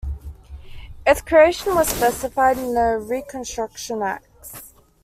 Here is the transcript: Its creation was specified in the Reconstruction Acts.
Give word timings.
Its 1.05 1.21
creation 1.21 1.75
was 1.75 1.89
specified 1.89 2.57
in 2.57 2.73
the 2.73 2.97
Reconstruction 2.99 4.01
Acts. 4.01 4.73